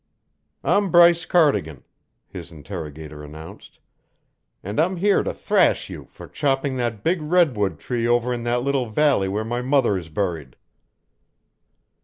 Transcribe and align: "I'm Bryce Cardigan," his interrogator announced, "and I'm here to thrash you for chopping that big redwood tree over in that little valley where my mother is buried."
"I'm 0.63 0.89
Bryce 0.89 1.25
Cardigan," 1.25 1.83
his 2.27 2.51
interrogator 2.51 3.23
announced, 3.23 3.77
"and 4.63 4.79
I'm 4.79 4.95
here 4.97 5.21
to 5.21 5.31
thrash 5.31 5.91
you 5.91 6.05
for 6.09 6.27
chopping 6.27 6.75
that 6.77 7.03
big 7.03 7.21
redwood 7.21 7.77
tree 7.77 8.07
over 8.07 8.33
in 8.33 8.41
that 8.45 8.63
little 8.63 8.89
valley 8.89 9.27
where 9.27 9.45
my 9.45 9.61
mother 9.61 9.95
is 9.95 10.09
buried." 10.09 10.55